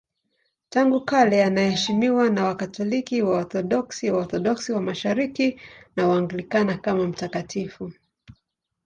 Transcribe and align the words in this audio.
Tangu 0.69 1.05
kale 1.05 1.43
anaheshimiwa 1.43 2.29
na 2.29 2.43
Wakatoliki, 2.45 3.21
Waorthodoksi, 3.21 4.11
Waorthodoksi 4.11 4.71
wa 4.71 4.81
Mashariki 4.81 5.59
na 5.95 6.07
Waanglikana 6.07 6.77
kama 6.77 7.07
mtakatifu. 7.07 7.93